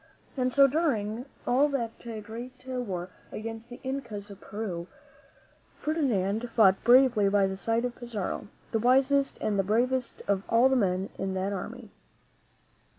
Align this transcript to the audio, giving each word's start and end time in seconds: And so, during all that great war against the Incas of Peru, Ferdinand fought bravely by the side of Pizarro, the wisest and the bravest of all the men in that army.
And 0.35 0.51
so, 0.51 0.65
during 0.65 1.27
all 1.45 1.69
that 1.69 1.99
great 1.99 2.65
war 2.67 3.09
against 3.31 3.69
the 3.69 3.79
Incas 3.83 4.31
of 4.31 4.41
Peru, 4.41 4.87
Ferdinand 5.79 6.49
fought 6.55 6.83
bravely 6.83 7.29
by 7.29 7.45
the 7.45 7.55
side 7.55 7.85
of 7.85 7.95
Pizarro, 7.95 8.47
the 8.71 8.79
wisest 8.79 9.37
and 9.41 9.59
the 9.59 9.63
bravest 9.63 10.23
of 10.27 10.41
all 10.49 10.69
the 10.69 10.75
men 10.75 11.09
in 11.19 11.35
that 11.35 11.53
army. 11.53 11.91